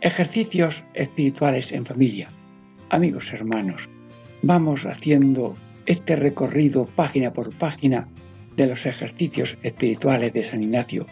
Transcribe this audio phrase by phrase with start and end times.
[0.00, 2.28] Ejercicios espirituales en familia.
[2.88, 3.88] Amigos hermanos,
[4.42, 8.06] vamos haciendo este recorrido página por página
[8.56, 11.04] de los ejercicios espirituales de San Ignacio.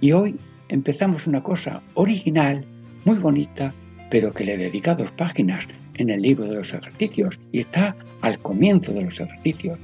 [0.00, 0.36] Y hoy
[0.68, 2.64] empezamos una cosa original,
[3.04, 3.74] muy bonita,
[4.10, 8.38] pero que le dedica dos páginas en el libro de los ejercicios y está al
[8.38, 9.76] comienzo de los ejercicios.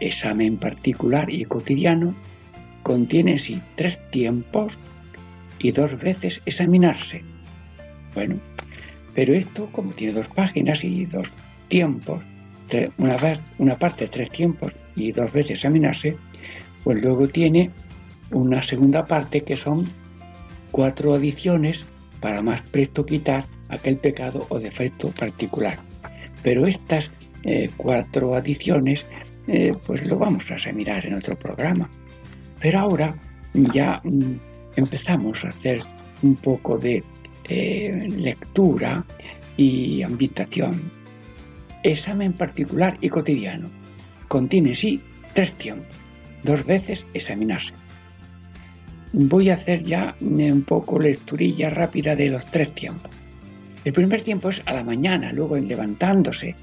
[0.00, 2.14] examen particular y cotidiano
[2.90, 4.76] contiene sí tres tiempos
[5.60, 7.22] y dos veces examinarse.
[8.16, 8.40] Bueno,
[9.14, 11.30] pero esto como tiene dos páginas y dos
[11.68, 12.20] tiempos,
[12.98, 13.16] una,
[13.58, 16.16] una parte tres tiempos y dos veces examinarse,
[16.82, 17.70] pues luego tiene
[18.32, 19.86] una segunda parte que son
[20.72, 21.84] cuatro adiciones
[22.20, 25.78] para más presto quitar aquel pecado o defecto particular.
[26.42, 27.08] Pero estas
[27.44, 29.06] eh, cuatro adiciones
[29.46, 31.88] eh, pues lo vamos a mirar en otro programa.
[32.60, 33.14] Pero ahora
[33.54, 34.34] ya mm,
[34.76, 35.80] empezamos a hacer
[36.22, 37.02] un poco de
[37.48, 39.04] eh, lectura
[39.56, 40.90] y ambientación.
[41.82, 43.68] Examen particular y cotidiano.
[44.28, 45.00] Contiene, sí,
[45.34, 45.96] tres tiempos.
[46.42, 47.72] Dos veces examinarse.
[49.12, 53.10] Voy a hacer ya un poco lecturilla rápida de los tres tiempos.
[53.84, 56.54] El primer tiempo es a la mañana, luego en levantándose,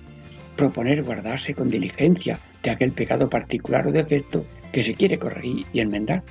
[0.56, 4.46] proponer guardarse con diligencia de aquel pecado particular o defecto
[4.78, 6.22] que se quiere corregir y enmendar.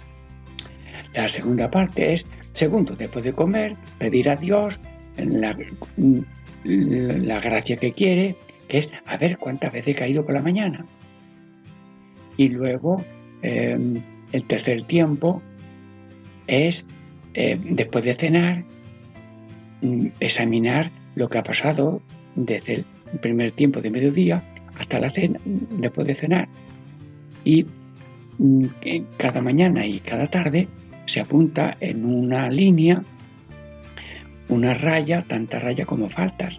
[1.15, 4.79] La segunda parte es, segundo, después de comer, pedir a Dios
[5.17, 5.59] la,
[6.63, 8.37] la gracia que quiere,
[8.69, 10.87] que es a ver cuántas veces he caído por la mañana.
[12.37, 13.05] Y luego,
[13.43, 15.43] em, el tercer tiempo
[16.47, 16.85] es,
[17.35, 18.63] em, después de cenar,
[19.83, 22.01] mm, examinar lo que ha pasado
[22.37, 22.75] desde
[23.13, 24.45] el primer tiempo de mediodía
[24.79, 26.49] hasta la cena, después de cenar.
[27.45, 27.67] Y
[29.17, 30.69] cada mañana y cada tarde
[31.07, 33.03] se apunta en una línea
[34.49, 36.59] una raya, tanta raya como faltas.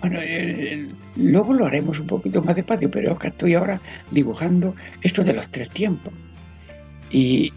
[0.00, 5.22] Bueno, eh, luego lo haremos un poquito más despacio, pero que estoy ahora dibujando esto
[5.22, 6.14] de los tres tiempos.
[7.10, 7.52] Y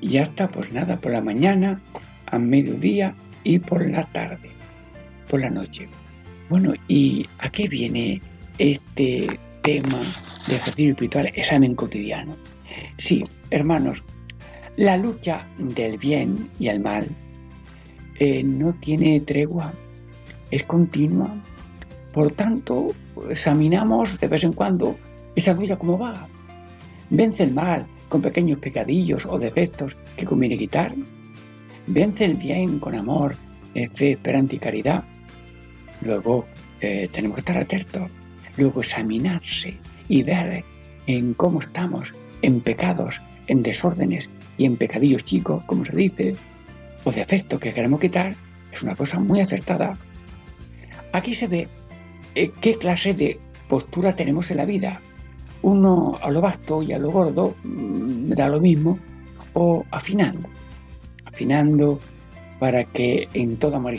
[0.00, 1.80] ya está, pues nada, por la mañana,
[2.26, 4.50] a mediodía y por la tarde,
[5.28, 5.88] por la noche.
[6.48, 8.22] Bueno, ¿y a qué viene
[8.58, 9.98] este tema
[10.46, 12.36] de ejercicio espiritual, examen cotidiano.
[12.98, 14.02] Sí, hermanos,
[14.76, 17.06] la lucha del bien y el mal
[18.18, 19.72] eh, no tiene tregua,
[20.50, 21.34] es continua.
[22.12, 22.94] Por tanto,
[23.28, 24.96] examinamos de vez en cuando
[25.34, 26.28] esa lucha cómo va.
[27.10, 30.94] Vence el mal con pequeños pecadillos o defectos que conviene quitar.
[31.86, 33.34] Vence el bien con amor,
[33.92, 35.04] fe, esperanza y caridad.
[36.02, 36.46] Luego
[36.80, 38.10] eh, tenemos que estar atentos
[38.56, 39.74] luego examinarse
[40.08, 40.64] y ver
[41.06, 42.12] en cómo estamos,
[42.44, 44.28] en pecados, en desórdenes
[44.58, 46.36] y en pecadillos chicos, como se dice,
[47.04, 48.34] o defectos que queremos quitar,
[48.70, 49.96] es una cosa muy acertada.
[51.12, 51.68] Aquí se ve
[52.34, 55.00] eh, qué clase de postura tenemos en la vida.
[55.62, 58.98] Uno a lo vasto y a lo gordo mm, da lo mismo,
[59.54, 60.46] o afinando,
[61.24, 61.98] afinando
[62.58, 63.94] para que en toda amor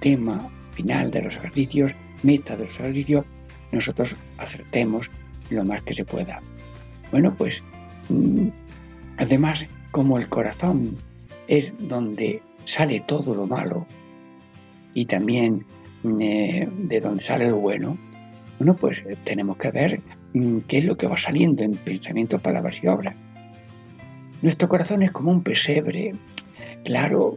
[0.00, 1.92] tema final de los ejercicios,
[2.22, 3.24] meta del servicio,
[3.72, 5.10] nosotros acertemos
[5.48, 6.42] lo más que se pueda.
[7.10, 7.62] Bueno, pues
[8.08, 8.48] mm,
[9.18, 10.96] además, como el corazón
[11.48, 13.86] es donde sale todo lo malo
[14.94, 15.64] y también
[16.02, 17.96] mm, eh, de donde sale lo bueno,
[18.58, 20.00] bueno, pues tenemos que ver
[20.32, 23.14] mm, qué es lo que va saliendo en pensamiento, palabras y obras.
[24.42, 26.12] Nuestro corazón es como un pesebre.
[26.84, 27.36] Claro,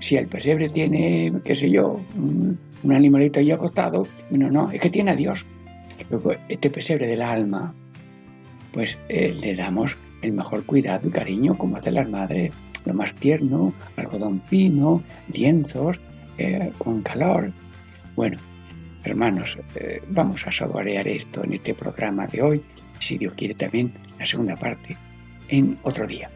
[0.00, 2.58] si el pesebre tiene, qué sé yo, un
[2.90, 5.46] animalito ahí acostado, no, no, es que tiene a Dios.
[6.48, 7.74] Este pesebre del alma,
[8.72, 12.52] pues eh, le damos el mejor cuidado y cariño, como hacen las madres,
[12.84, 15.02] lo más tierno, algodón fino,
[15.32, 16.00] lienzos,
[16.38, 17.52] eh, con calor.
[18.16, 18.38] Bueno,
[19.04, 22.64] hermanos, eh, vamos a saborear esto en este programa de hoy,
[22.98, 24.96] si Dios quiere también la segunda parte,
[25.48, 26.30] en otro día.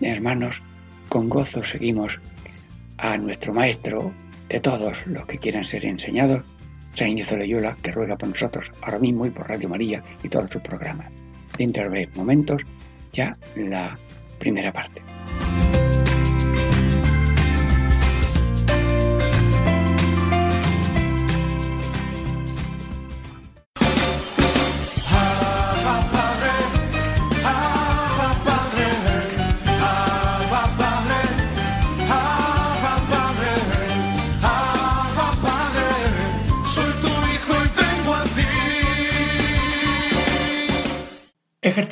[0.00, 0.62] Hermanos,
[1.08, 2.18] con gozo seguimos
[2.98, 4.12] a nuestro Maestro
[4.48, 6.42] de todos los que quieran ser enseñados,
[6.94, 10.50] San Ignacio Loyola, que ruega por nosotros ahora mismo y por Radio María y todos
[10.50, 11.21] sus programas.
[11.56, 11.64] De
[12.16, 12.62] momentos,
[13.12, 13.96] ya la
[14.38, 15.02] primera parte.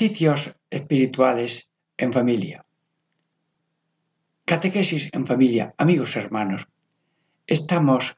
[0.01, 1.69] Ejercicios espirituales
[1.99, 2.65] en familia.
[4.47, 6.67] Catequesis en familia, amigos hermanos.
[7.47, 8.17] Estamos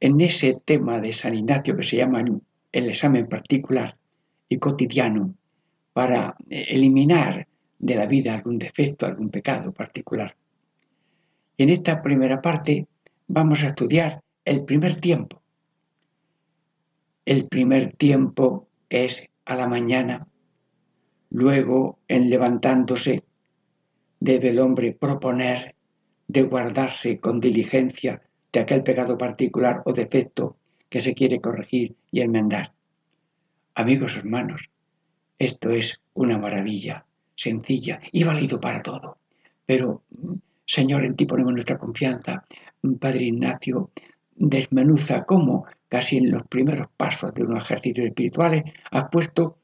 [0.00, 2.24] en ese tema de San Ignacio que se llama
[2.72, 3.96] el examen particular
[4.48, 5.32] y cotidiano
[5.92, 7.46] para eliminar
[7.78, 10.34] de la vida algún defecto, algún pecado particular.
[11.56, 12.88] Y en esta primera parte
[13.28, 15.40] vamos a estudiar el primer tiempo.
[17.24, 20.18] El primer tiempo es a la mañana
[21.30, 23.22] Luego, en levantándose,
[24.18, 25.74] debe el hombre proponer
[26.26, 28.22] de guardarse con diligencia
[28.52, 30.56] de aquel pecado particular o defecto
[30.88, 32.72] que se quiere corregir y enmendar.
[33.74, 34.70] Amigos hermanos,
[35.38, 37.06] esto es una maravilla,
[37.36, 39.18] sencilla y válido para todo.
[39.64, 40.02] Pero,
[40.66, 42.44] Señor, en ti ponemos nuestra confianza.
[42.98, 43.90] Padre Ignacio
[44.34, 49.59] desmenuza cómo, casi en los primeros pasos de unos ejercicios espirituales, ha puesto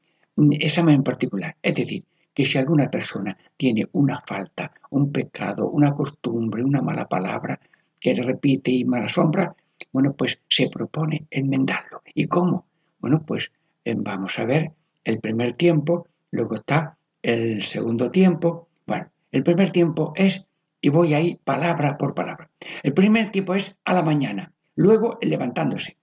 [0.53, 1.56] examen en particular.
[1.62, 2.05] Es decir,
[2.35, 7.59] que si alguna persona tiene una falta, un pecado, una costumbre, una mala palabra
[7.99, 9.55] que le repite y mala sombra,
[9.93, 12.03] bueno, pues se propone enmendarlo.
[12.15, 12.67] ¿Y cómo?
[12.99, 13.50] Bueno, pues
[13.85, 14.73] eh, vamos a ver
[15.05, 18.69] el primer tiempo, luego está el segundo tiempo.
[18.87, 20.47] Bueno, el primer tiempo es,
[20.81, 22.50] y voy ahí palabra por palabra.
[22.83, 25.97] El primer tiempo es a la mañana, luego levantándose.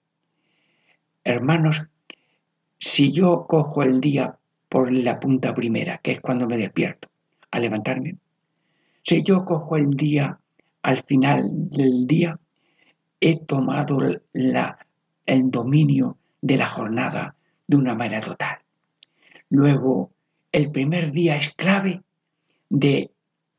[1.24, 1.90] Hermanos,
[2.84, 4.38] si yo cojo el día
[4.68, 7.08] por la punta primera, que es cuando me despierto,
[7.50, 8.18] a levantarme,
[9.04, 10.38] si yo cojo el día
[10.82, 12.38] al final del día,
[13.22, 14.00] he tomado
[14.34, 14.86] la,
[15.26, 18.58] el dominio de la jornada de una manera total.
[19.50, 20.12] Luego,
[20.52, 22.02] el primer día es clave
[22.70, 23.12] de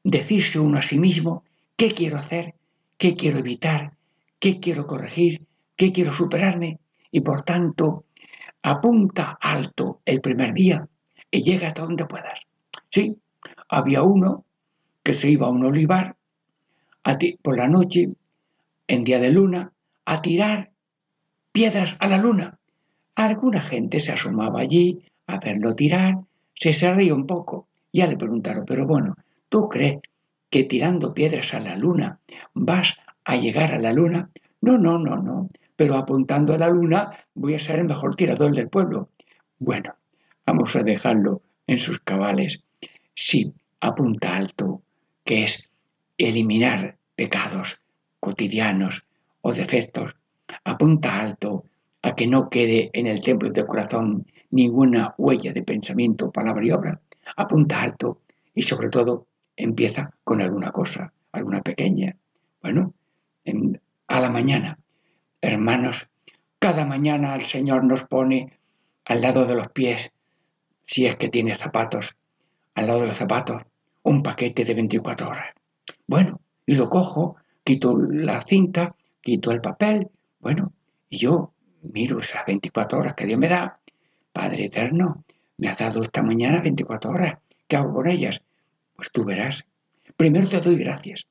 [0.03, 1.45] decirse uno a sí mismo
[1.77, 2.57] qué quiero hacer,
[2.99, 3.97] qué quiero evitar,
[4.39, 6.79] qué quiero corregir, qué quiero superarme
[7.11, 8.05] y por tanto
[8.65, 10.89] apunta alto el primer día
[11.31, 12.41] y llega hasta donde puedas.
[12.91, 13.19] Sí,
[13.69, 14.45] había uno
[15.03, 16.17] que se iba a un olivar
[17.43, 18.09] por la noche,
[18.87, 19.73] en día de luna,
[20.07, 20.71] a tirar
[21.53, 22.59] piedras a la luna.
[23.15, 26.15] Alguna gente se asomaba allí a verlo tirar,
[26.55, 27.69] se se reía un poco.
[27.93, 29.15] Ya le preguntaron, pero bueno,
[29.51, 29.99] ¿tú crees
[30.49, 32.19] que tirando piedras a la luna
[32.55, 32.95] vas
[33.25, 34.31] a llegar a la luna?
[34.63, 38.55] No, no, no, no pero apuntando a la luna voy a ser el mejor tirador
[38.55, 39.11] del pueblo.
[39.59, 39.95] Bueno,
[40.47, 42.63] vamos a dejarlo en sus cabales.
[43.15, 44.83] Sí, apunta alto,
[45.25, 45.69] que es
[46.19, 47.81] eliminar pecados
[48.21, 49.05] cotidianos
[49.43, 50.15] o defectos.
[50.65, 51.65] Apunta alto
[52.03, 56.71] a que no quede en el templo de corazón ninguna huella de pensamiento, palabra y
[56.71, 57.01] obra.
[57.37, 58.21] Apunta alto
[58.55, 59.27] y sobre todo
[59.57, 62.17] empieza con alguna cosa, alguna pequeña.
[62.63, 62.95] Bueno,
[64.07, 64.79] a la mañana
[65.47, 66.09] Hermanos,
[66.59, 68.59] cada mañana el Señor nos pone
[69.05, 70.11] al lado de los pies,
[70.87, 72.17] si es que tiene zapatos,
[72.75, 73.61] al lado de los zapatos,
[74.05, 75.55] un paquete de 24 horas.
[76.07, 80.09] Bueno, y lo cojo, quito la cinta, quito el papel,
[80.41, 80.73] bueno,
[81.11, 83.79] y yo miro esas 24 horas que Dios me da.
[84.33, 85.25] Padre eterno,
[85.59, 87.39] me has dado esta mañana 24 horas.
[87.69, 88.43] ¿Qué hago con ellas?
[88.97, 89.67] Pues tú verás.
[90.17, 91.27] Primero te doy gracias.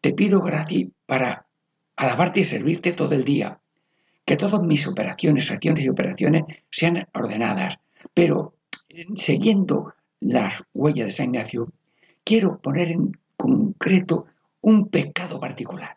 [0.00, 1.46] Te pido gracias para
[1.96, 3.58] alabarte y servirte todo el día.
[4.24, 7.78] Que todas mis operaciones, acciones y operaciones sean ordenadas.
[8.14, 8.54] Pero
[9.16, 11.66] siguiendo las huellas de San Ignacio,
[12.24, 14.26] quiero poner en concreto
[14.60, 15.96] un pecado particular.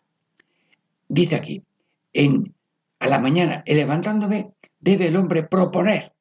[1.07, 1.61] Dice aquí,
[2.13, 2.53] en,
[2.99, 6.13] a la mañana, levantándome, debe el hombre proponer.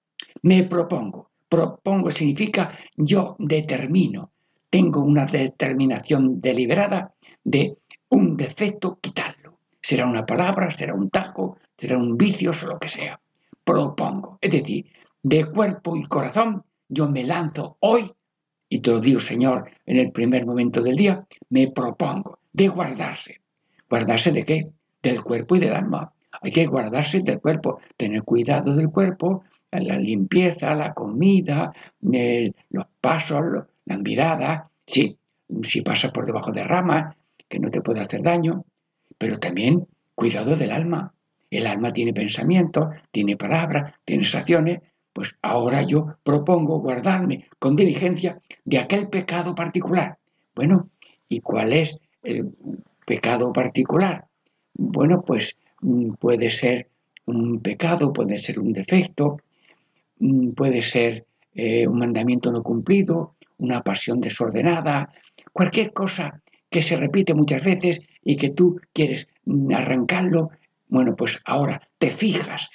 [0.43, 1.31] Me propongo.
[1.49, 4.31] Propongo significa yo determino.
[4.69, 7.76] Tengo una determinación deliberada de
[8.09, 9.34] un defecto quitarlo.
[9.85, 13.21] Será una palabra, será un tajo, será un vicio, o lo que sea.
[13.62, 14.38] Propongo.
[14.41, 14.87] Es decir,
[15.23, 18.11] de cuerpo y corazón yo me lanzo hoy,
[18.71, 23.43] y te lo digo, Señor, en el primer momento del día, me propongo de guardarse.
[23.91, 24.71] ¿Guardarse de qué?
[25.03, 26.11] Del cuerpo y del alma.
[26.41, 33.67] Hay que guardarse del cuerpo, tener cuidado del cuerpo, la limpieza, la comida, los pasos,
[33.85, 34.71] la mirada.
[34.87, 35.19] Sí,
[35.62, 37.14] si pasas por debajo de ramas,
[37.47, 38.64] que no te puede hacer daño,
[39.25, 41.14] pero también cuidado del alma.
[41.50, 44.81] El alma tiene pensamientos, tiene palabras, tiene acciones,
[45.14, 50.19] pues ahora yo propongo guardarme con diligencia de aquel pecado particular.
[50.54, 50.90] Bueno,
[51.26, 52.52] ¿y cuál es el
[53.07, 54.26] pecado particular?
[54.75, 56.90] Bueno, pues mm, puede ser
[57.25, 59.38] un pecado, puede ser un defecto,
[60.19, 65.09] mm, puede ser eh, un mandamiento no cumplido, una pasión desordenada,
[65.50, 69.28] cualquier cosa que se repite muchas veces y que tú quieres
[69.75, 70.50] arrancarlo,
[70.88, 72.71] bueno, pues ahora te fijas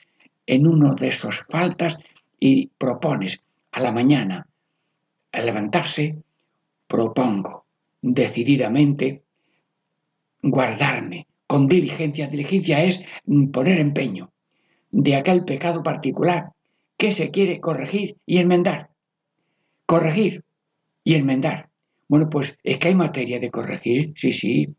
[0.45, 1.97] en uno de esos faltas
[2.39, 3.41] y propones,
[3.71, 4.47] a la mañana,
[5.31, 6.17] al levantarse,
[6.87, 7.65] propongo
[8.01, 9.23] decididamente
[10.41, 12.27] guardarme con diligencia.
[12.27, 13.03] Diligencia es
[13.51, 14.31] poner empeño
[14.91, 16.51] de aquel pecado particular
[16.97, 18.89] que se quiere corregir y enmendar.
[19.85, 20.43] Corregir
[21.03, 21.69] y enmendar.
[22.07, 24.75] Bueno, pues es que hay materia de corregir, sí, sí.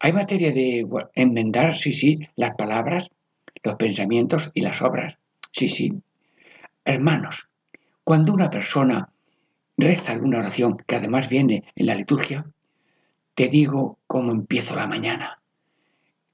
[0.00, 3.10] Hay materia de enmendar, sí, sí, las palabras,
[3.62, 5.16] los pensamientos y las obras,
[5.50, 5.92] sí, sí.
[6.84, 7.48] Hermanos,
[8.04, 9.10] cuando una persona
[9.76, 12.46] reza alguna oración, que además viene en la liturgia,
[13.34, 15.40] te digo cómo empiezo la mañana.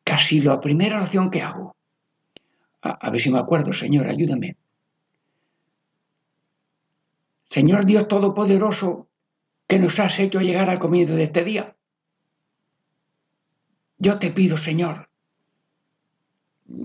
[0.03, 1.77] Casi la primera oración que hago.
[2.81, 4.57] A, ver si me acuerdo, Señor, ayúdame.
[7.49, 9.09] Señor Dios Todopoderoso,
[9.67, 11.74] que nos has hecho llegar al comienzo de este día.
[13.99, 15.09] Yo te pido, Señor.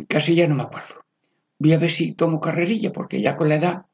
[0.08, 1.06] Casi ya no me acuerdo.
[1.58, 3.86] Voy a ver si tomo carrerilla, porque ya con la edad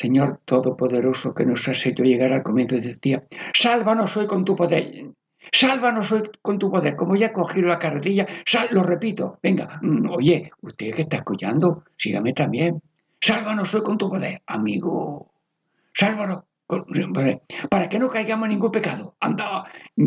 [0.00, 4.46] Señor Todopoderoso que nos has hecho llegar al comienzo de este día, sálvanos hoy con
[4.46, 5.10] tu poder.
[5.52, 6.96] Sálvanos hoy con tu poder.
[6.96, 8.26] Como ya he cogido la carrerilla,
[8.70, 9.38] lo repito.
[9.42, 12.80] Venga, mm, oye, usted que está escuchando, sígame también.
[13.20, 15.32] Sálvanos hoy con tu poder, amigo.
[15.92, 16.44] Sálvanos.
[17.68, 19.16] Para que no caigamos en ningún pecado.
[19.20, 19.64] Anda,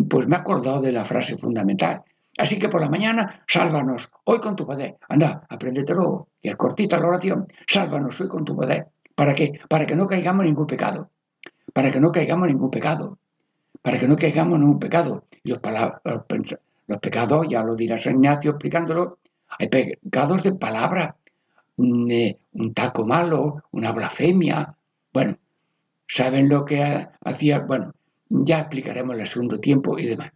[0.09, 2.03] pues me he acordado de la frase fundamental.
[2.37, 4.97] Así que por la mañana, sálvanos hoy con tu poder.
[5.07, 7.47] Anda, apréndetelo, que es cortita la oración.
[7.67, 8.87] Sálvanos hoy con tu poder.
[9.15, 9.59] ¿Para qué?
[9.69, 11.11] Para que no caigamos en ningún pecado.
[11.73, 13.19] Para que no caigamos en ningún pecado.
[13.81, 15.25] Para que no caigamos en ningún pecado.
[15.43, 15.59] Y los,
[16.87, 19.19] los, pecados, ya lo dirá San Ignacio explicándolo,
[19.59, 21.17] hay pecados de palabra,
[21.75, 24.75] un, eh, un taco malo, una blasfemia.
[25.11, 25.37] Bueno,
[26.13, 27.59] ¿saben lo que hacía?
[27.59, 27.93] Bueno,
[28.29, 30.31] ya explicaremos el segundo tiempo y demás.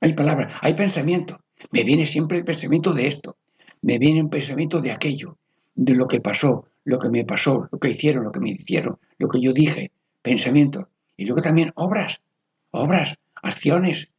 [0.00, 1.40] Hay palabras, hay pensamiento.
[1.72, 3.36] Me viene siempre el pensamiento de esto.
[3.82, 5.36] Me viene un pensamiento de aquello,
[5.74, 8.98] de lo que pasó, lo que me pasó, lo que hicieron, lo que me hicieron,
[9.18, 9.92] lo que yo dije,
[10.22, 10.86] pensamientos.
[11.18, 12.22] Y luego también obras,
[12.70, 14.10] obras, acciones.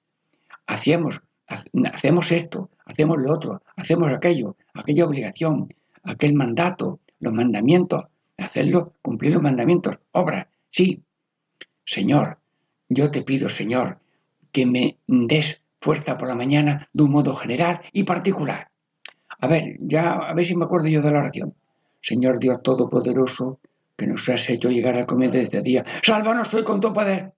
[0.68, 5.68] Hacemos, hacemos esto, hacemos lo otro, hacemos aquello, aquella obligación,
[6.04, 8.04] aquel mandato, los mandamientos,
[8.38, 11.04] hacerlo, cumplir los mandamientos, obras, sí.
[11.86, 12.38] Señor,
[12.88, 14.00] yo te pido, Señor,
[14.52, 18.70] que me des fuerza por la mañana de un modo general y particular.
[19.40, 21.56] A ver, ya a ver si me acuerdo yo de la oración.
[22.02, 23.60] Señor Dios Todopoderoso,
[23.98, 27.34] que nos has hecho llegar al comer de este día, sálvanos hoy con tu poder,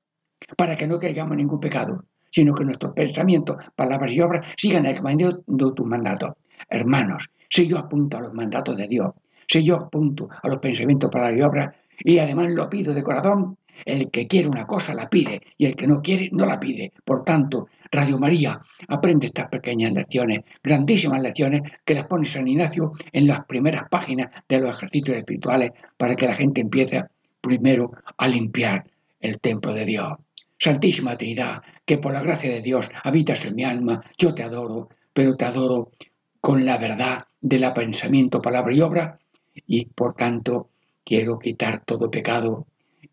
[0.57, 4.83] para que no caigamos en ningún pecado, sino que nuestros pensamientos, palabras y obras sigan
[4.83, 6.33] de tus mandatos.
[6.69, 9.11] Hermanos, si yo apunto a los mandatos de Dios,
[9.47, 13.57] si yo apunto a los pensamientos, palabras y obras, y además lo pido de corazón,
[13.85, 16.93] el que quiere una cosa la pide y el que no quiere no la pide.
[17.03, 22.91] Por tanto, Radio María aprende estas pequeñas lecciones, grandísimas lecciones que las pone San Ignacio
[23.11, 27.03] en las primeras páginas de los ejercicios espirituales para que la gente empiece
[27.41, 28.85] primero a limpiar
[29.19, 30.17] el templo de Dios.
[30.57, 34.89] Santísima Trinidad, que por la gracia de Dios habitas en mi alma, yo te adoro,
[35.11, 35.91] pero te adoro
[36.39, 39.19] con la verdad de la pensamiento, palabra y obra,
[39.65, 40.69] y por tanto
[41.03, 42.67] quiero quitar todo pecado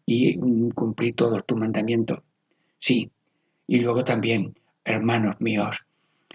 [0.04, 0.38] y
[0.70, 2.20] cumplir todos tus mandamientos.
[2.78, 3.10] Sí,
[3.66, 4.54] y luego también,
[4.84, 5.84] hermanos míos,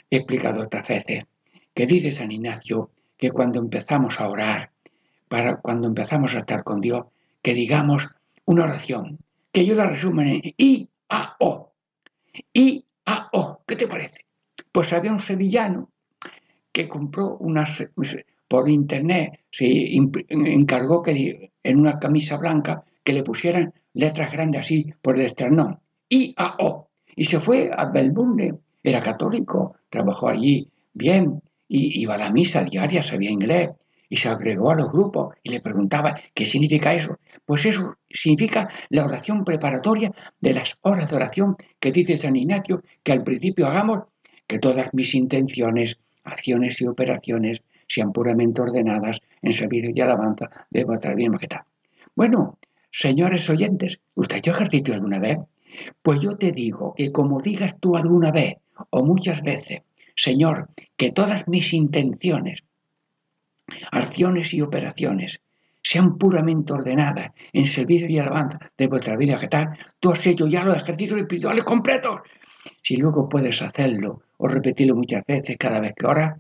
[0.10, 1.26] he explicado otras veces
[1.74, 4.72] que dice San Ignacio que cuando empezamos a orar,
[5.28, 7.06] para cuando empezamos a estar con Dios,
[7.42, 8.10] que digamos
[8.46, 9.20] una oración,
[9.52, 11.72] que yo la resumen en I, A, O.
[12.54, 13.62] I, A, O.
[13.66, 14.26] ¿Qué te parece?
[14.72, 15.90] Pues había un sevillano
[16.72, 17.90] que compró unas,
[18.54, 19.66] por internet, se
[20.30, 25.80] encargó que en una camisa blanca que le pusieran letras grandes así por el esternón,
[26.08, 26.92] I, A, O.
[27.16, 32.64] Y se fue a Melbourne, era católico, trabajó allí bien, y iba a la misa
[32.64, 33.70] diaria, sabía inglés,
[34.08, 37.18] y se agregó a los grupos y le preguntaba qué significa eso.
[37.44, 42.84] Pues eso significa la oración preparatoria de las horas de oración que dice San Ignacio
[43.02, 44.02] que al principio hagamos,
[44.46, 50.84] que todas mis intenciones, acciones y operaciones sean puramente ordenadas en servicio y alabanza de
[50.84, 51.62] vuestra bien majestad.
[52.16, 52.58] Bueno,
[52.96, 55.40] Señores oyentes, ¿usted ha hecho ejercicio alguna vez?
[56.04, 58.58] Pues yo te digo que como digas tú alguna vez
[58.92, 59.82] o muchas veces,
[60.16, 62.64] Señor, que todas mis intenciones,
[63.92, 65.42] acciones y operaciones
[65.82, 70.46] sean puramente ordenadas en servicio y alabanza de vuestra vida que tal, tú has hecho
[70.46, 72.22] ya los ejercicios espirituales completos.
[72.84, 76.40] Si luego puedes hacerlo o repetirlo muchas veces cada vez que oras,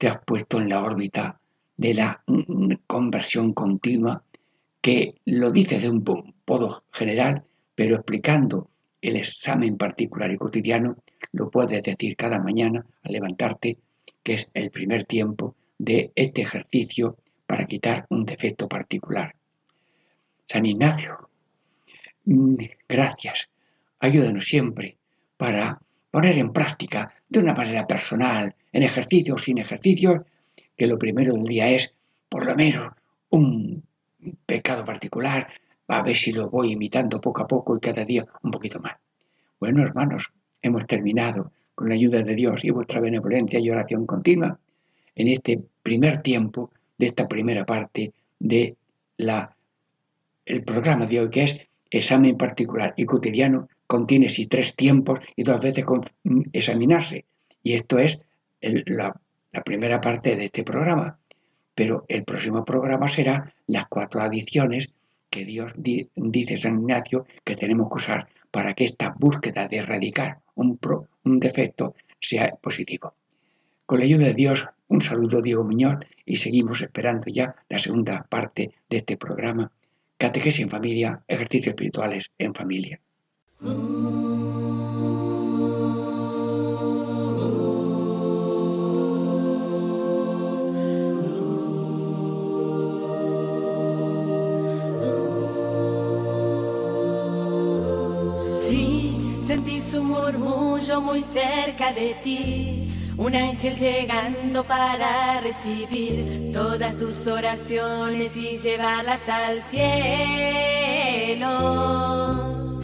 [0.00, 1.38] te has puesto en la órbita
[1.76, 4.24] de la mm, conversión continua
[4.80, 6.02] que lo dice de un
[6.46, 8.70] modo general, pero explicando
[9.02, 10.96] el examen particular y cotidiano,
[11.32, 13.76] lo puedes decir cada mañana al levantarte,
[14.22, 19.34] que es el primer tiempo de este ejercicio para quitar un defecto particular.
[20.48, 21.28] San Ignacio,
[22.24, 22.54] mm,
[22.88, 23.50] gracias,
[23.98, 24.96] ayúdanos siempre
[25.36, 25.78] para
[26.10, 30.24] poner en práctica de una manera personal, en ejercicio o sin ejercicio,
[30.76, 31.92] que lo primero del día es,
[32.28, 32.92] por lo menos,
[33.30, 33.82] un
[34.46, 35.48] pecado particular,
[35.88, 38.96] a ver si lo voy imitando poco a poco y cada día un poquito más.
[39.58, 44.58] Bueno, hermanos, hemos terminado con la ayuda de Dios y vuestra benevolencia y oración continua
[45.14, 48.76] en este primer tiempo de esta primera parte de
[49.16, 49.54] la
[50.46, 51.60] el programa de hoy que es
[51.90, 55.84] examen particular y cotidiano contiene sí tres tiempos y dos veces
[56.24, 57.24] mm, examinarse
[57.62, 58.20] y esto es
[58.60, 59.14] la,
[59.64, 61.18] primera parte de este programa
[61.74, 64.90] pero el próximo programa será las cuatro adiciones
[65.30, 70.40] que Dios dice San Ignacio que tenemos que usar para que esta búsqueda de erradicar
[70.56, 70.78] un,
[71.24, 73.14] un defecto sea positivo.
[73.86, 78.26] Con la ayuda de Dios, un saludo Diego Muñoz y seguimos esperando ya la segunda
[78.28, 79.70] parte de este programa,
[80.18, 83.00] Catequesis en Familia, Ejercicios Espirituales en Familia.
[100.38, 109.62] Muy cerca de ti, un ángel llegando para recibir todas tus oraciones y llevarlas al
[109.62, 109.88] cielo.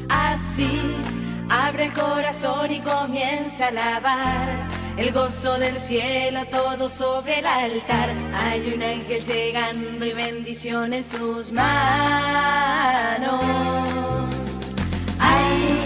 [0.09, 0.81] Así,
[1.49, 8.11] abre el corazón y comienza a alabar el gozo del cielo todo sobre el altar.
[8.35, 11.67] Hay un ángel llegando y bendición en sus manos.
[15.19, 15.86] Hay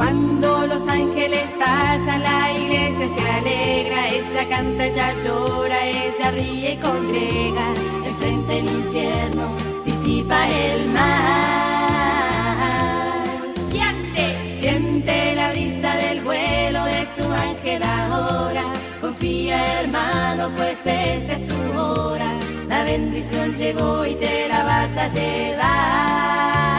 [0.00, 6.76] Cuando los ángeles pasan, la iglesia se alegra, ella canta, ella llora, ella ríe y
[6.78, 7.74] congrega,
[8.06, 9.52] enfrente el infierno
[9.84, 11.04] disipa el mal.
[13.70, 21.46] Siente, siente la brisa del vuelo de tu ángel ahora, confía hermano, pues esta es
[21.46, 22.32] tu hora,
[22.68, 26.69] la bendición llegó y te la vas a llevar.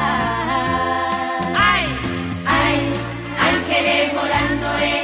[4.22, 5.01] Volando en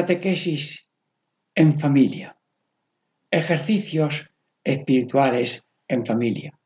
[0.00, 0.88] Catequesis
[1.54, 2.34] en familia.
[3.30, 4.30] Ejercicios
[4.64, 6.58] espirituales en familia.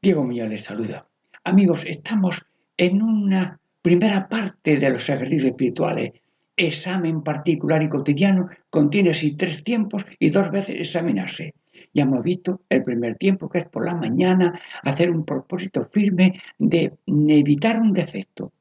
[0.00, 1.08] Diego Muñoz les saluda.
[1.42, 2.40] Amigos, estamos
[2.76, 6.12] en una primera parte de los ejercicios espirituales.
[6.56, 11.54] Examen particular y cotidiano contiene así tres tiempos y dos veces examinarse.
[11.92, 16.40] Ya hemos visto el primer tiempo, que es por la mañana, hacer un propósito firme
[16.58, 18.52] de evitar un defecto.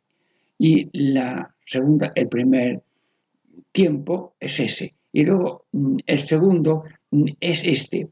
[0.58, 2.83] Y la segunda, el primer
[3.72, 4.96] tiempo es ese.
[5.12, 8.10] Y luego mm, el segundo mm, es este.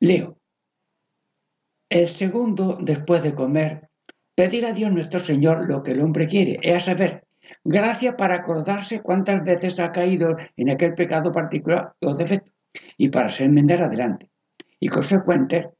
[0.00, 0.38] Leo.
[1.88, 3.88] El segundo, después de comer,
[4.34, 7.24] pedir a Dios nuestro Señor lo que el hombre quiere, es a saber,
[7.64, 12.50] gracia para acordarse cuántas veces ha caído en aquel pecado particular o defecto,
[12.98, 14.28] y para ser enmendar adelante.
[14.80, 15.70] Y consecuente,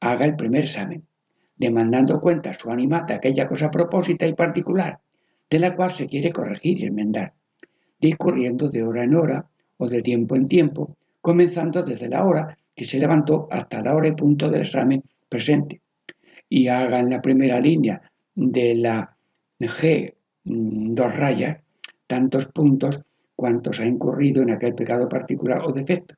[0.00, 1.02] haga el primer examen,
[1.56, 5.00] demandando cuenta su ánima de aquella cosa propósita y particular,
[5.50, 7.34] de la cual se quiere corregir y enmendar,
[7.98, 9.46] discurriendo de hora en hora
[9.78, 14.08] o de tiempo en tiempo, comenzando desde la hora que se levantó hasta la hora
[14.08, 15.80] y punto del examen presente
[16.48, 18.00] y haga en la primera línea
[18.34, 19.16] de la
[19.58, 21.58] G mm, dos rayas
[22.06, 23.00] tantos puntos
[23.34, 26.14] cuantos ha incurrido en aquel pecado particular o defecto.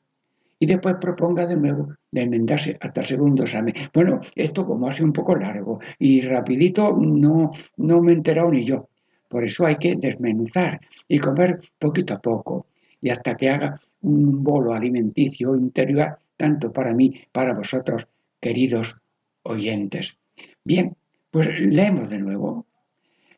[0.61, 3.75] Y después proponga de nuevo de enmendarse hasta el segundo examen.
[3.95, 8.65] Bueno, esto como hace un poco largo y rapidito no, no me he enterado ni
[8.65, 8.89] yo.
[9.29, 12.67] Por eso hay que desmenuzar y comer poquito a poco
[13.01, 18.09] y hasta que haga un bolo alimenticio interior tanto para mí, para vosotros,
[18.41, 19.03] queridos
[19.43, 20.17] oyentes.
[20.65, 20.97] Bien,
[21.31, 22.67] pues leemos de nuevo.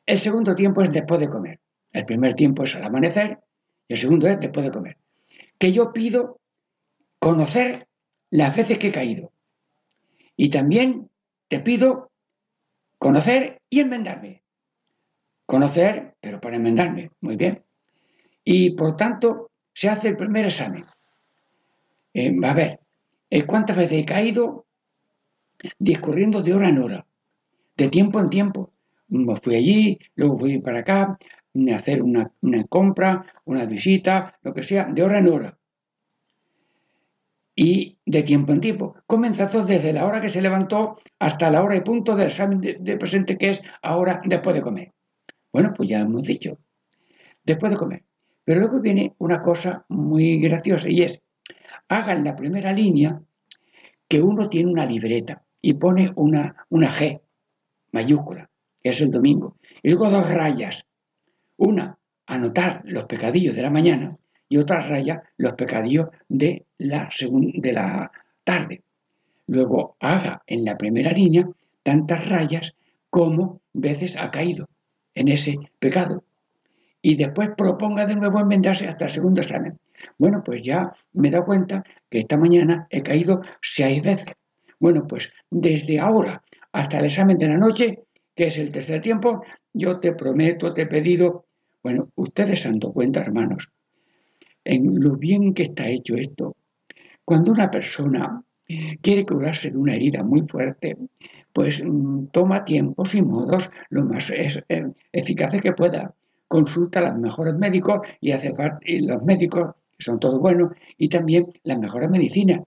[0.06, 1.58] El segundo tiempo es después de comer.
[1.92, 3.38] El primer tiempo es al amanecer
[3.88, 4.96] y el segundo es después de comer.
[5.58, 6.38] Que yo pido
[7.18, 7.86] conocer
[8.30, 9.32] las veces que he caído.
[10.36, 11.10] Y también
[11.48, 12.10] te pido
[12.98, 14.39] conocer y enmendarme.
[15.50, 17.10] Conocer, pero para enmendarme.
[17.20, 17.64] Muy bien.
[18.44, 20.84] Y por tanto, se hace el primer examen.
[22.14, 22.80] Eh, a ver,
[23.28, 24.66] eh, ¿cuántas veces he caído?
[25.78, 27.06] discurriendo de hora en hora,
[27.76, 28.72] de tiempo en tiempo.
[29.08, 32.32] Me fui allí, luego fui para acá, a hacer una,
[32.68, 35.58] compra, una visita, lo que sea, de hora en hora.
[37.54, 41.76] Y de tiempo en tiempo, comenzando desde la hora que se levantó hasta la hora
[41.76, 44.92] y punto del examen de, presente, que es ahora después de comer.
[45.52, 46.58] Bueno, pues ya hemos dicho,
[47.44, 48.04] después de comer.
[48.44, 51.20] Pero luego viene una cosa muy graciosa y es,
[51.88, 53.20] hagan la primera línea
[54.08, 57.20] que uno tiene una libreta y pone una, una G
[57.92, 58.48] mayúscula,
[58.82, 59.56] que es el domingo.
[59.82, 60.84] Y luego dos rayas.
[61.56, 64.16] Una, anotar los pecadillos de la mañana
[64.48, 68.10] y otra raya, los pecadillos de la, de la
[68.44, 68.82] tarde.
[69.46, 71.48] Luego haga en la primera línea
[71.82, 72.74] tantas rayas
[73.10, 74.68] como veces ha caído
[75.20, 76.24] en ese pecado.
[77.02, 79.78] Y después proponga de nuevo enmendarse hasta el segundo examen.
[80.18, 84.32] Bueno, pues ya me he dado cuenta que esta mañana he caído seis veces.
[84.78, 88.00] Bueno, pues desde ahora hasta el examen de la noche,
[88.34, 89.42] que es el tercer tiempo,
[89.74, 91.46] yo te prometo, te he pedido,
[91.82, 93.68] bueno, ustedes se han dado cuenta, hermanos,
[94.64, 96.56] en lo bien que está hecho esto.
[97.24, 98.42] Cuando una persona
[99.02, 100.96] quiere curarse de una herida muy fuerte,
[101.52, 106.14] pues mm, toma tiempos y modos lo más eh, eficaces que pueda.
[106.48, 108.52] Consulta a los mejores médicos y hace
[109.00, 112.62] los médicos, que son todos buenos, y también las mejores medicinas.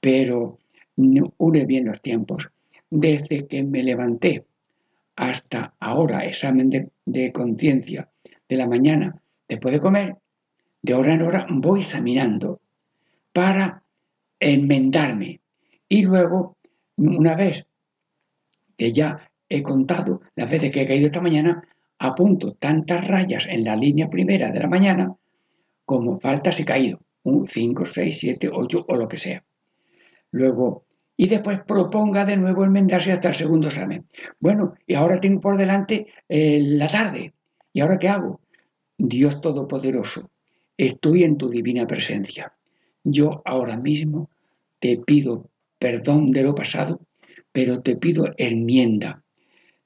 [0.00, 0.58] Pero
[0.96, 2.50] une bien los tiempos.
[2.90, 4.44] Desde que me levanté
[5.16, 8.08] hasta ahora, examen de, conciencia
[8.48, 10.16] de la mañana, después de comer,
[10.82, 12.60] de hora en hora voy examinando
[13.32, 13.82] para
[14.40, 15.40] enmendarme.
[15.88, 16.56] Y luego,
[16.96, 17.67] una vez
[18.78, 21.62] que ya he contado las veces que he caído esta mañana,
[21.98, 25.14] apunto tantas rayas en la línea primera de la mañana
[25.84, 27.00] como faltas he caído.
[27.24, 29.44] Un 5, 6, 7, 8 o lo que sea.
[30.30, 30.84] Luego
[31.20, 34.06] y después proponga de nuevo enmendarse hasta el segundo examen.
[34.38, 37.34] Bueno, y ahora tengo por delante eh, la tarde.
[37.72, 38.40] ¿Y ahora qué hago?
[38.96, 40.30] Dios Todopoderoso,
[40.76, 42.52] estoy en tu divina presencia.
[43.02, 44.30] Yo ahora mismo
[44.78, 47.00] te pido perdón de lo pasado,
[47.52, 49.22] pero te pido enmienda.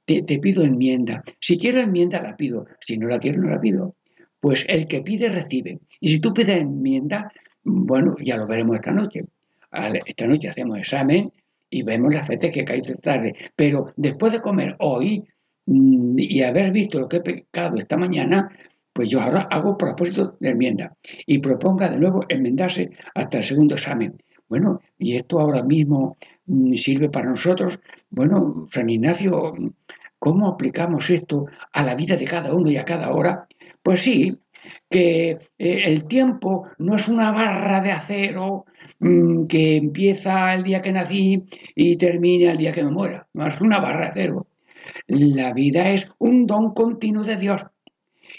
[0.05, 1.23] Te, pido enmienda.
[1.41, 2.67] Si quiero enmienda, la pido.
[2.81, 3.97] Si no la quiero, no la pido.
[4.41, 5.79] Pues el que pide, recibe.
[6.01, 9.25] Y si tú pides enmienda, bueno, ya lo veremos esta noche
[10.07, 11.33] esta noche hacemos examen
[11.71, 13.35] y vemos las veces que caído tarde.
[13.57, 15.25] Pero después de comer hoy
[15.67, 18.51] mm, y haber visto lo que he pecado esta mañana,
[18.93, 20.95] pues yo ahora hago propósito de enmienda
[21.27, 24.23] y proponga de nuevo enmendarse hasta el segundo examen.
[24.49, 26.19] Bueno, y esto ahora mismo
[26.77, 27.79] sirve para nosotros.
[28.11, 29.55] Bueno, San Ignacio,
[30.19, 33.47] ¿cómo aplicamos esto a la vida de cada uno y a cada hora?
[33.83, 34.39] Pues sí,
[34.91, 38.67] que eh, el tiempo no es una barra de acero
[39.03, 43.27] Mm, que empieza el día que nací y termina el día que me muera.
[43.33, 44.47] No es una barra de cero.
[45.09, 47.63] La vida es un don continuo de Dios.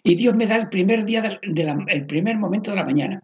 [0.04, 3.24] Y Dios me da el primer día, el primer momento de la mañana.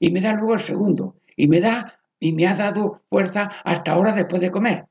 [0.00, 1.16] Y me da luego el segundo.
[1.36, 4.86] Y me da, y me ha dado fuerza hasta ahora después de comer.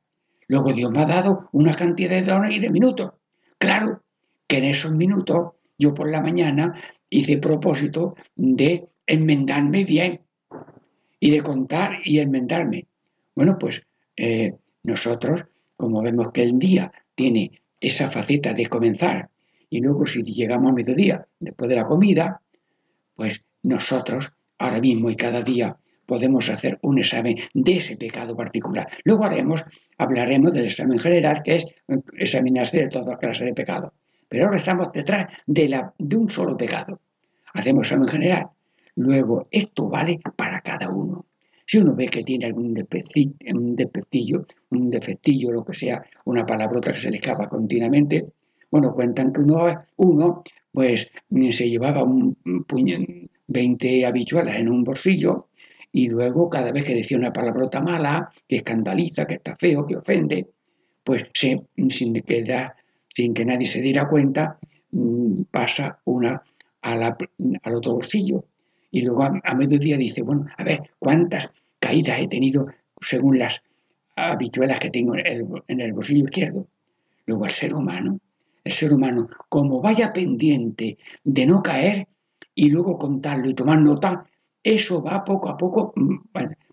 [0.48, 3.14] Luego Dios me ha dado una cantidad de horas y de minutos.
[3.58, 4.04] Claro
[4.48, 10.22] que en esos minutos, yo por la mañana hice propósito de enmendarme bien
[11.20, 12.88] y de contar y enmendarme.
[13.36, 13.82] Bueno, pues
[14.16, 15.46] eh, nosotros,
[15.78, 19.30] como vemos que el día tiene esa faceta de comenzar
[19.70, 22.42] y luego si llegamos a mediodía, después de la comida,
[23.16, 28.88] pues nosotros ahora mismo y cada día podemos hacer un examen de ese pecado particular.
[29.04, 29.64] Luego haremos,
[29.98, 31.66] hablaremos del examen general, que es
[32.18, 33.94] examinarse de toda clase de pecado.
[34.28, 37.00] Pero ahora estamos detrás de, la, de un solo pecado.
[37.54, 38.48] Hacemos examen general.
[38.96, 41.26] Luego, esto vale para cada uno.
[41.66, 47.00] Si uno ve que tiene algún defectillo, un defectillo, lo que sea, una palabrota que
[47.00, 48.26] se le escapa continuamente,
[48.70, 51.12] bueno, cuentan que uno, uno pues
[51.52, 52.36] se llevaba un
[52.68, 52.98] puño,
[53.48, 55.50] 20 habichuelas en un bolsillo
[55.96, 59.96] y luego cada vez que decía una palabrota mala, que escandaliza, que está feo, que
[59.96, 60.48] ofende,
[61.04, 61.68] pues sin,
[62.24, 62.68] que
[63.14, 64.58] sin que nadie se diera cuenta,
[64.92, 66.42] mm, pasa una
[66.82, 68.44] al otro bolsillo.
[68.90, 72.66] Y luego a, mediodía dice, bueno, a ver, ¿cuántas caídas he tenido
[73.00, 73.62] según las
[74.16, 76.68] habituelas que tengo en el, en el bolsillo izquierdo?
[77.28, 78.20] Luego el ser humano,
[78.64, 82.08] el ser humano, como vaya pendiente de no caer
[82.56, 84.26] y luego contarlo y tomar nota,
[84.64, 86.18] eso va poco a poco, mm,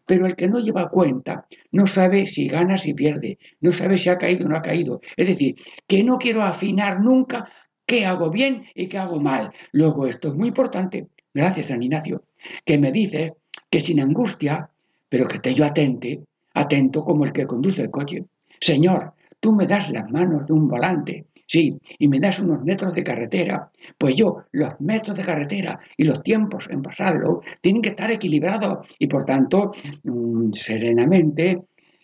[0.07, 4.09] pero el que no lleva cuenta no sabe si gana, si pierde, no sabe si
[4.09, 5.01] ha caído o no ha caído.
[5.17, 7.49] Es decir, que no quiero afinar nunca
[7.87, 9.53] qué hago bien y qué hago mal.
[9.73, 12.25] Luego, esto es muy importante, gracias San Ignacio,
[12.65, 13.35] que me dice
[13.69, 14.71] que sin angustia,
[15.09, 16.23] pero que esté yo atente,
[16.55, 18.25] atento como el que conduce el coche.
[18.61, 22.95] Señor, tú me das las manos de un volante, Sí, y me das unos metros
[22.95, 27.89] de carretera, pues yo los metros de carretera y los tiempos en pasarlo tienen que
[27.89, 29.73] estar equilibrados y por tanto
[30.05, 31.61] mm, serenamente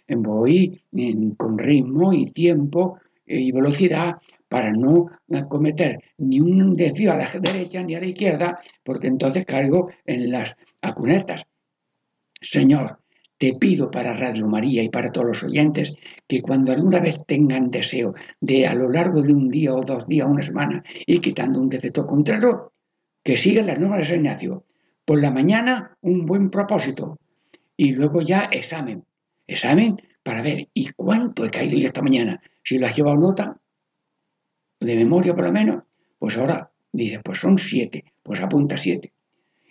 [0.09, 0.83] voy
[1.37, 4.17] con ritmo y tiempo y velocidad
[4.49, 5.07] para no
[5.49, 10.29] cometer ni un desvío a la derecha ni a la izquierda, porque entonces cargo en
[10.33, 11.43] las acunetas.
[12.41, 12.99] Señor,
[13.39, 15.95] te pido para Radio María y para todos los oyentes
[16.27, 20.07] que cuando alguna vez tengan deseo de a lo largo de un día o dos
[20.07, 22.73] días, una semana, ir quitando un defecto contrario,
[23.23, 24.65] que sigan las normas de San Ignacio.
[25.05, 27.19] Por la mañana un buen propósito
[27.77, 29.05] y luego ya examen.
[29.47, 32.41] Examen para ver, ¿y cuánto he caído yo esta mañana?
[32.65, 33.61] Si lo has llevado nota,
[34.81, 35.85] de memoria por lo menos,
[36.19, 39.13] pues ahora dices, pues son siete, pues apunta siete.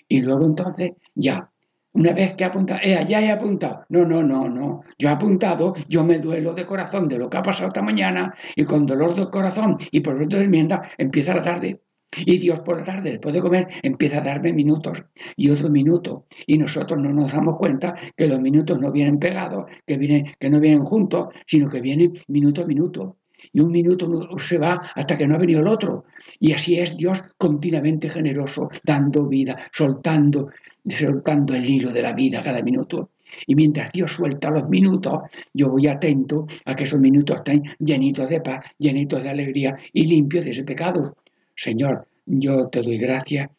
[0.07, 1.51] Y luego entonces ya
[1.95, 3.85] una vez que apunta, eh, ya he apuntado.
[3.89, 4.83] No, no, no, no.
[4.99, 8.35] Yo he apuntado, yo me duelo de corazón de lo que ha pasado esta mañana
[8.55, 11.81] y con dolor de corazón y por de enmienda empieza la tarde.
[12.17, 15.03] Y Dios por la tarde, después de comer, empieza a darme minutos
[15.35, 16.27] y otro minuto.
[16.45, 20.49] Y nosotros no nos damos cuenta que los minutos no vienen pegados, que, vienen, que
[20.49, 23.17] no vienen juntos, sino que vienen minuto a minuto.
[23.51, 26.05] Y un minuto se va hasta que no ha venido el otro.
[26.39, 30.49] Y así es Dios continuamente generoso, dando vida, soltando,
[30.87, 33.11] soltando el hilo de la vida cada minuto.
[33.47, 38.29] Y mientras Dios suelta los minutos, yo voy atento a que esos minutos estén llenitos
[38.29, 41.17] de paz, llenitos de alegría y limpios de ese pecado.
[41.55, 43.49] Señor, yo te doy gracias,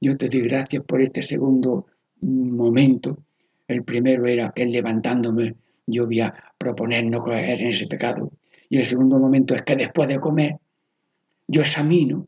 [0.00, 1.86] yo te doy gracias por este segundo
[2.20, 3.18] momento.
[3.66, 5.54] El primero era que levantándome
[5.88, 8.30] yo voy a proponer no caer en ese pecado.
[8.68, 10.56] Y el segundo momento es que después de comer
[11.48, 12.26] yo examino,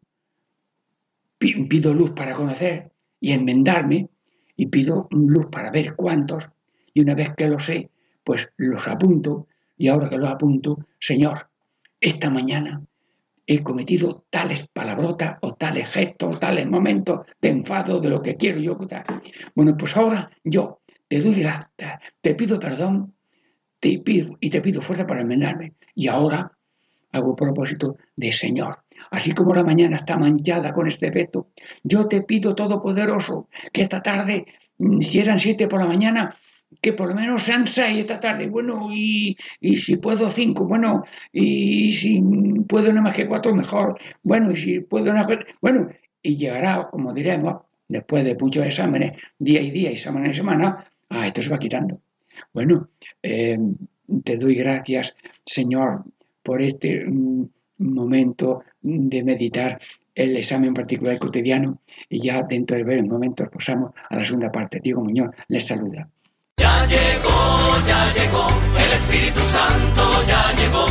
[1.39, 4.09] pido luz para conocer y enmendarme
[4.57, 6.51] y pido luz para ver cuántos
[6.93, 7.91] y una vez que lo sé,
[8.25, 11.49] pues los apunto y ahora que los apunto, Señor,
[12.01, 12.83] esta mañana
[13.47, 18.37] he cometido tales palabrotas o tales gestos o tales momentos de enfado de lo que
[18.37, 18.79] quiero yo
[19.55, 23.15] Bueno, pues ahora yo te doy gracias, te pido perdón
[23.81, 25.75] te pido, y te pido fuerza para enmendarme.
[25.95, 26.53] Y ahora
[27.13, 28.85] hago propósito de Señor.
[29.11, 31.49] Así como la mañana está manchada con este efecto,
[31.83, 34.47] yo te pido, Todopoderoso, que esta tarde,
[34.79, 36.35] mm, si eran siete por la mañana,
[36.81, 41.93] que por lo menos sean seis esta tarde, bueno, y, si puedo cinco, bueno, y
[41.93, 42.23] si
[42.69, 45.89] puedo nada más que cuatro, mejor, bueno, y si puedo nada más, bueno,
[46.23, 50.87] y llegará, como diremos, después de muchos exámenes, día y día y semana y semana,
[51.09, 52.01] ah, esto se va quitando.
[52.53, 52.89] Bueno,
[53.23, 53.59] eh,
[54.25, 56.05] te doy gracias, Señor,
[56.43, 57.49] por este mm,
[57.81, 59.81] momento de meditar
[60.15, 64.81] el examen particular cotidiano y ya dentro de breves momentos pasamos a la segunda parte.
[64.81, 66.09] Diego Muñoz les saluda.
[66.59, 67.39] Ya llegó,
[67.89, 70.87] ya llegó, el Espíritu Santo ya llegó,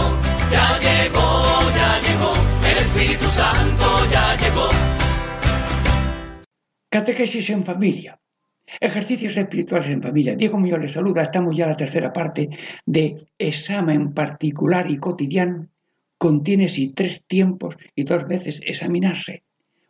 [0.51, 2.33] ya llegó, ya llegó,
[2.71, 4.69] el Espíritu Santo ya llegó.
[6.89, 8.19] Catequesis en familia.
[8.81, 10.35] Ejercicios espirituales en familia.
[10.35, 11.23] Diego Muñoz les saluda.
[11.23, 12.49] Estamos ya en la tercera parte
[12.85, 15.67] de examen particular y cotidiano
[16.19, 19.41] contiene sí tres tiempos y dos veces examinarse.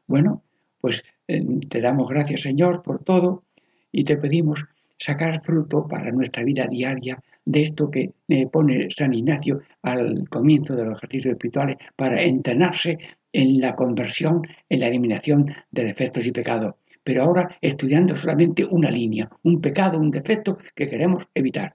[0.07, 0.43] Bueno,
[0.79, 3.43] pues eh, te damos gracias, Señor, por todo
[3.91, 4.63] y te pedimos
[4.97, 10.75] sacar fruto para nuestra vida diaria de esto que eh, pone San Ignacio al comienzo
[10.75, 12.99] de los ejercicios espirituales para entrenarse
[13.33, 16.75] en la conversión, en la eliminación de defectos y pecados.
[17.03, 21.73] Pero ahora estudiando solamente una línea, un pecado, un defecto que queremos evitar.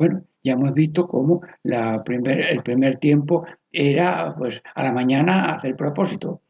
[0.00, 6.40] Bueno, ya hemos visto cómo el primer tiempo era pues a la mañana hacer propósito,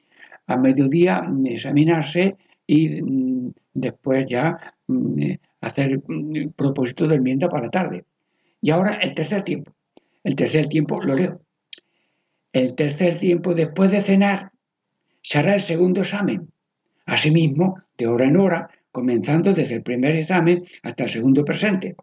[0.47, 5.33] a mediodía mm, examinarse y mm, después ya mm,
[5.63, 6.01] hacer
[6.55, 8.05] propósito de enmienda para la tarde.
[8.63, 9.73] Y ahora el tercer tiempo.
[10.23, 11.41] El tercer tiempo lo leo.
[12.53, 14.53] El tercer tiempo después de cenar
[15.23, 16.53] se hará el segundo examen.
[17.05, 21.97] Asimismo, de hora en hora, comenzando desde el primer examen hasta el segundo presente.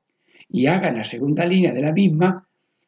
[0.49, 2.47] Y haga en la segunda línea de la misma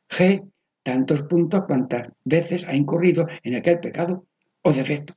[0.10, 0.44] G
[0.84, 4.26] tantos puntos cuantas veces ha incurrido en aquel pecado
[4.62, 5.16] o defecto.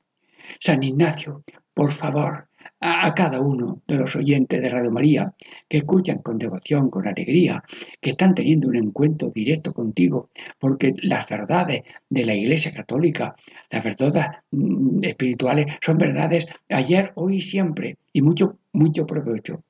[0.61, 2.49] San Ignacio, por favor,
[2.83, 5.33] a, cada uno de los oyentes de Radio María
[5.69, 7.63] que escuchan con devoción, con alegría,
[8.01, 13.35] que están teniendo un encuentro directo contigo, porque las verdades de la Iglesia Católica,
[13.71, 19.63] las verdades mm, espirituales, son verdades ayer, hoy y siempre, y mucho, mucho provecho.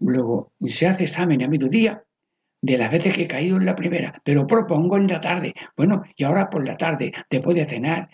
[0.00, 2.04] Luego se hace examen a mediodía
[2.60, 5.54] de las veces que he caído en la primera, pero propongo en la tarde.
[5.76, 8.08] Bueno, y ahora por la tarde, después de cenar,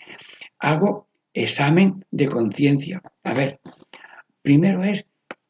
[0.59, 3.01] hago examen de conciencia.
[3.23, 3.59] A ver,
[4.45, 5.03] Primero es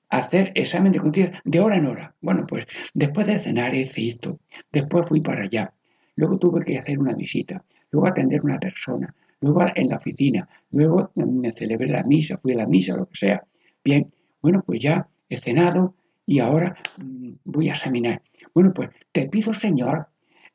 [0.09, 2.15] hacer examen de conciencia de hora en hora.
[2.21, 4.39] Bueno, pues después de cenar hice esto,
[4.71, 5.73] después fui para allá,
[6.15, 10.47] luego tuve que hacer una visita, luego atender a una persona, luego en la oficina,
[10.71, 13.43] luego me celebré la misa, fui a la misa, lo que sea.
[13.83, 14.09] Bien,
[14.41, 18.21] bueno, pues ya he cenado y ahora mm, voy a examinar.
[18.53, 20.07] Bueno, pues te pido, Señor,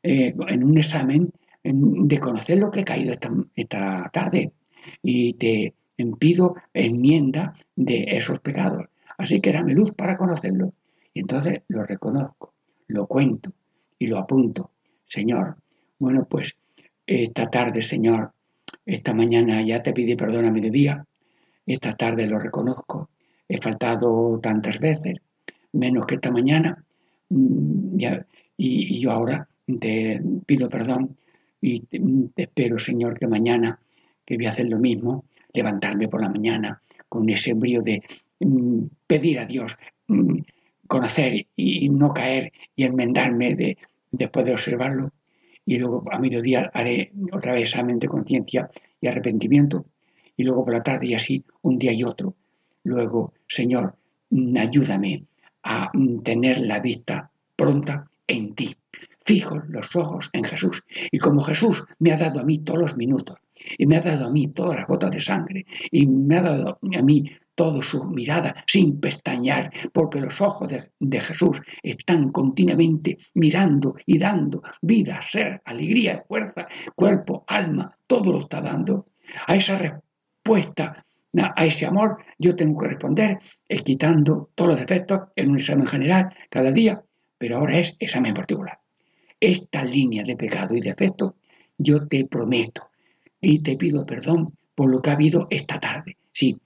[0.02, 4.52] eh, en un examen de conocer lo que he caído esta, esta tarde
[5.02, 5.74] y te
[6.18, 8.86] pido enmienda de esos pecados.
[9.18, 10.72] Así que dame luz para conocerlo.
[11.12, 12.54] Y entonces lo reconozco,
[12.86, 13.52] lo cuento
[13.98, 14.70] y lo apunto.
[15.06, 15.56] Señor,
[15.98, 16.56] bueno, pues
[17.06, 18.32] esta tarde, Señor,
[18.86, 21.04] esta mañana ya te pedí perdón a mediodía,
[21.66, 23.10] esta tarde lo reconozco,
[23.48, 25.16] he faltado tantas veces,
[25.72, 26.84] menos que esta mañana,
[27.28, 27.98] mm,
[28.56, 29.48] y, yo ahora
[29.80, 31.16] te pido perdón
[31.60, 32.00] y te,
[32.34, 33.78] te espero, Señor, que mañana,
[34.24, 38.02] que voy a hacer lo mismo, levantarme por la mañana con ese brío de
[38.40, 39.76] mm, pedir a Dios,
[40.08, 40.38] mm,
[40.86, 43.78] conocer y, no caer y enmendarme de,
[44.10, 45.12] después de observarlo.
[45.66, 49.86] Y luego a mediodía haré otra vez examen de conciencia y arrepentimiento.
[50.36, 52.34] Y luego por la tarde y así un día y otro.
[52.84, 53.94] Luego, Señor,
[54.30, 55.24] mm, ayúdame
[55.62, 55.90] a
[56.24, 58.76] tener la vista pronta en ti.
[59.24, 60.82] Fijo los ojos en Jesús.
[61.10, 63.38] Y como Jesús me ha dado a mí todos los minutos
[63.78, 66.78] y me ha dado a mí todas las gotas de sangre y me ha dado
[66.80, 70.66] a mí toda su mirada sin pestañear, porque los ojos
[70.98, 78.40] de, Jesús están continuamente mirando y dando vida, ser, alegría, fuerza, cuerpo, alma, todo lo
[78.40, 79.04] está dando.
[79.46, 81.04] A esa respuesta,
[81.38, 83.38] a ese amor, yo tengo que responder
[83.68, 87.02] es quitando todos los defectos en un examen general cada día,
[87.38, 88.78] pero ahora es examen particular.
[89.38, 91.36] Esta línea de pecado y defecto,
[91.78, 92.90] yo te prometo
[93.40, 96.16] y te pido perdón por lo que ha habido esta tarde.
[96.32, 96.60] Sí,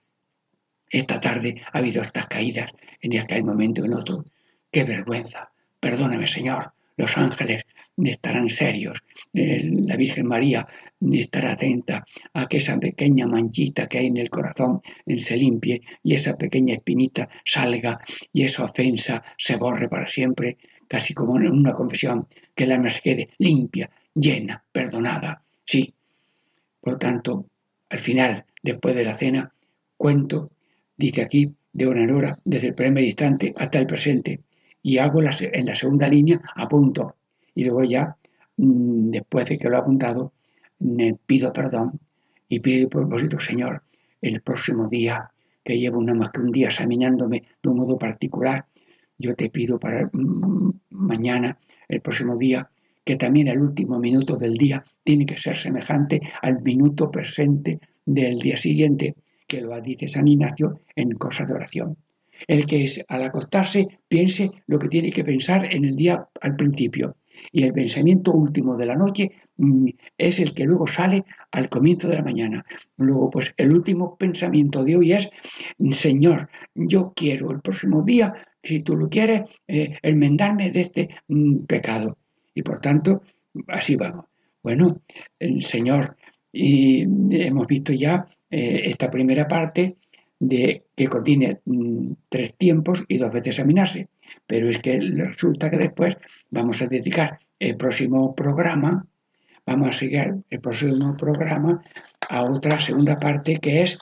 [0.90, 2.70] esta tarde ha habido estas caídas
[3.00, 4.24] en aquel momento en otro.
[4.70, 5.52] ¡Qué vergüenza!
[5.78, 6.72] Perdóname, Señor.
[6.96, 7.64] Los ángeles
[8.02, 9.02] estarán serios.
[9.32, 10.66] La Virgen María
[11.12, 14.82] estará atenta a que esa pequeña manchita que hay en el corazón
[15.18, 18.00] se limpie y esa pequeña espinita salga
[18.32, 22.90] y esa ofensa se borre para siempre, casi como en una confesión, que la alma
[22.90, 25.42] se quede limpia, llena, perdonada.
[25.64, 25.94] Sí,
[26.80, 27.46] por tanto,
[27.88, 29.52] al final, después de la cena,
[29.96, 30.50] cuento,
[30.96, 34.40] dice aquí, de hora en hora, desde el primer instante hasta el presente,
[34.82, 37.16] y hago en la segunda línea, apunto,
[37.54, 38.16] y luego ya,
[38.56, 40.32] mm, después de que lo he apuntado,
[40.80, 42.00] me pido perdón
[42.48, 43.82] y pido propósito, Señor,
[44.20, 45.30] el próximo día,
[45.62, 48.66] que llevo una más que un día examinándome de un modo particular,
[49.18, 52.68] yo te pido para mm, mañana, el próximo día,
[53.04, 58.38] que también el último minuto del día tiene que ser semejante al minuto presente del
[58.38, 59.14] día siguiente,
[59.46, 61.96] que lo dice San Ignacio en cosas de oración.
[62.48, 66.56] El que es, al acostarse piense lo que tiene que pensar en el día al
[66.56, 67.16] principio
[67.52, 69.88] y el pensamiento último de la noche mm,
[70.18, 72.64] es el que luego sale al comienzo de la mañana.
[72.96, 75.30] Luego, pues el último pensamiento de hoy es,
[75.90, 81.64] Señor, yo quiero el próximo día, si tú lo quieres, eh, enmendarme de este mm,
[81.64, 82.18] pecado.
[82.54, 83.22] Y por tanto,
[83.68, 84.26] así vamos.
[84.62, 84.96] Bueno,
[85.38, 86.16] el Señor,
[86.50, 89.96] y hemos visto ya eh, esta primera parte
[90.38, 94.08] de, que contiene mm, tres tiempos y dos veces examinarse.
[94.46, 96.16] Pero es que resulta que después
[96.50, 99.06] vamos a dedicar el próximo programa,
[99.66, 101.78] vamos a seguir el próximo programa
[102.28, 103.98] a otra segunda parte que es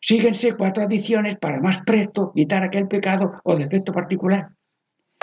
[0.00, 4.50] síguense cuatro adiciones para más presto quitar aquel pecado o defecto particular.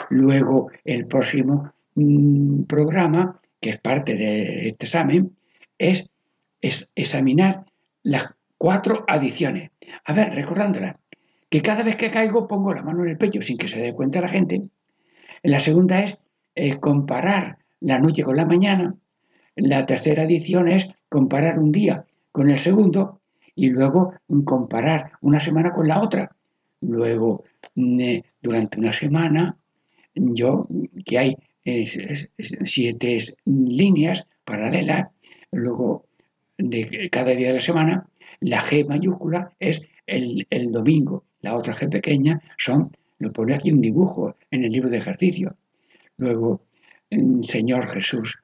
[0.09, 5.36] Luego, el próximo mm, programa, que es parte de este examen,
[5.78, 6.09] es,
[6.61, 7.65] es examinar
[8.03, 9.71] las cuatro adiciones.
[10.05, 10.93] A ver, recordándola,
[11.54, 13.93] que cada vez que caigo pongo la mano en el pecho sin que se dé
[13.93, 14.60] cuenta la gente.
[15.43, 16.04] La segunda
[16.56, 18.95] es comparar la noche con la mañana.
[19.56, 23.22] La tercera adición es comparar un día con el segundo
[23.54, 26.28] y luego comparar una semana con la otra.
[26.82, 27.43] Luego,
[27.76, 29.56] mm, eh, durante una semana,
[30.16, 30.68] yo,
[31.06, 31.38] que hay
[32.39, 35.10] siete líneas paralelas,
[35.51, 36.08] luego
[36.58, 38.08] de cada día de la semana,
[38.39, 42.89] la G mayúscula es el domingo, la otra G pequeña son,
[43.19, 45.55] lo pone aquí un dibujo en el libro de ejercicio.
[46.17, 46.65] Luego,
[47.43, 48.41] Señor Jesús,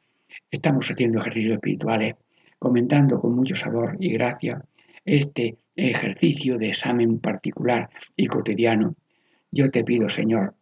[0.51, 2.15] estamos haciendo ejercicios espirituales,
[2.59, 4.63] comentando con mucho sabor y gracia
[5.05, 8.95] este ejercicio de examen particular y cotidiano.
[9.49, 10.55] Yo te pido, Señor,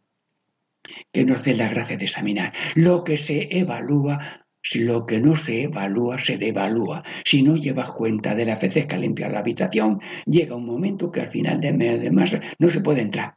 [1.12, 5.64] que nos dé la gracia de examinar lo que se evalúa lo que no se
[5.64, 10.00] evalúa se devalúa, si no llevas cuenta de las veces que ha limpiado la habitación,
[10.26, 13.36] llega un momento que al final de mes de más no se puede entrar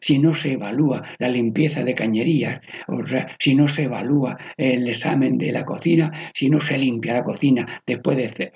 [0.00, 4.88] si no se evalúa la limpieza de cañerías, o sea, si no se evalúa el
[4.88, 8.52] examen de la cocina, si no se limpia la cocina después de,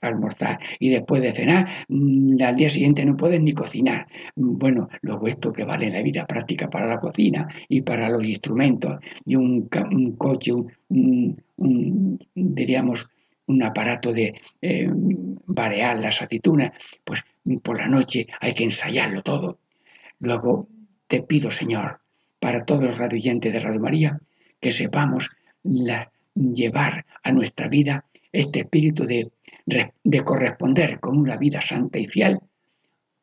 [0.00, 4.06] almorzar y después de cenar, mm, al día siguiente no puedes ni cocinar.
[4.34, 8.96] Bueno, luego esto que vale la vida práctica para la cocina y para los instrumentos
[9.24, 9.68] y un,
[10.16, 11.36] coche, un,
[12.34, 13.06] diríamos,
[13.46, 14.88] un aparato de eh,
[15.46, 16.72] varear las aceitunas,
[17.04, 17.22] pues
[17.62, 19.58] por la noche hay que ensayarlo todo.
[20.20, 20.68] Luego
[21.06, 22.00] te pido, Señor,
[22.40, 24.20] para todos los radioyentes de Radio María,
[24.60, 25.36] que sepamos
[26.34, 29.30] llevar a nuestra vida este espíritu de,
[29.66, 32.38] de corresponder con una vida santa y fiel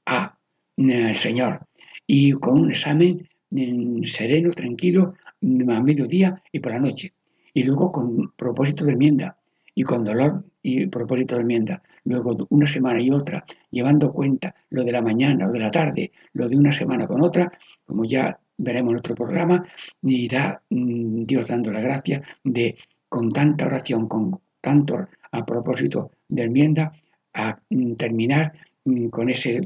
[0.05, 0.31] al
[0.77, 1.65] eh, Señor
[2.05, 7.13] y con un examen mm, sereno, tranquilo, a mediodía y por la noche.
[7.53, 9.37] Y luego con propósito de enmienda
[9.75, 14.83] y con dolor y propósito de enmienda luego una semana y otra, llevando cuenta lo
[14.83, 17.51] de la mañana o de la tarde, lo de una semana con otra,
[17.85, 19.63] como ya veremos en otro programa,
[20.03, 22.75] irá mm, Dios dando la gracia de,
[23.09, 26.93] con tanta oración, con tanto a propósito de enmienda,
[27.33, 28.53] a mm, terminar
[28.85, 29.61] mm, con ese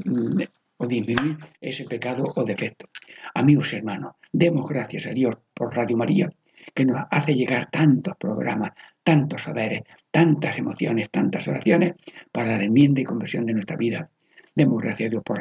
[0.78, 2.88] o disminuir ese pecado o defecto.
[3.34, 6.32] Amigos hermanos, demos gracias a Dios por Radio María,
[6.74, 11.94] que nos hace llegar tantos programas, tantos saberes, tantas emociones, tantas oraciones
[12.32, 14.10] para la enmienda y conversión de nuestra vida.
[14.54, 15.38] Demos gracias a Dios por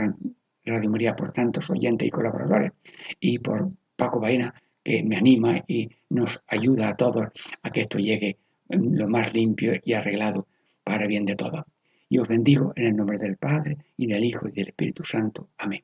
[0.65, 2.71] Radio María, por tantos oyentes y colaboradores,
[3.19, 4.53] y por Paco Baena,
[4.83, 7.27] que me anima y nos ayuda a todos
[7.61, 8.37] a que esto llegue
[8.69, 10.47] lo más limpio y arreglado
[10.83, 11.65] para bien de todos.
[12.09, 15.49] Y os bendigo en el nombre del Padre, y del Hijo, y del Espíritu Santo.
[15.57, 15.83] Amén.